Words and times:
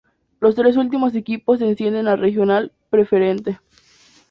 Los 0.39 0.55
tres 0.55 0.77
últimos 0.77 1.13
equipos 1.13 1.59
descienden 1.59 2.07
a 2.07 2.15
Regional 2.15 2.71
Preferente. 2.89 3.59